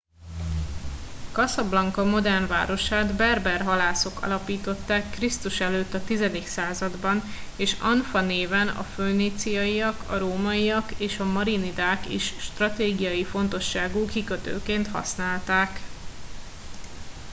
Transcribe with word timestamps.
casablanca 1.31 2.03
modern 2.03 2.47
városát 2.47 3.15
berber 3.15 3.61
halászok 3.61 4.21
alapították 4.21 5.09
kr.e. 5.09 5.65
a 5.65 5.99
x. 6.43 6.49
században 6.51 7.21
és 7.55 7.77
anfa 7.81 8.21
néven 8.21 8.67
a 8.67 8.83
föníciaiak 8.83 10.09
a 10.09 10.17
rómaiak 10.17 10.91
és 10.97 11.19
a 11.19 11.25
marinidák 11.31 12.09
is 12.09 12.33
stratégiai 12.39 13.23
fontosságú 13.23 14.05
kikötőként 14.05 14.87
használták 14.87 15.79